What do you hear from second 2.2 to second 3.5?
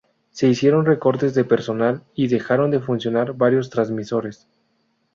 dejaron de funcionar